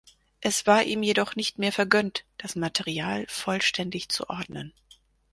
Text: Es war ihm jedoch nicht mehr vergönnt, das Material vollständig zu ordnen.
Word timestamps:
Es 0.39 0.65
war 0.65 0.81
ihm 0.81 1.03
jedoch 1.03 1.35
nicht 1.35 1.59
mehr 1.59 1.71
vergönnt, 1.71 2.25
das 2.39 2.55
Material 2.55 3.27
vollständig 3.27 4.09
zu 4.09 4.31
ordnen. 4.31 4.73